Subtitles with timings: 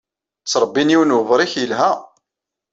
[0.43, 1.89] Ttṛebbin yiwen webṛik yelha.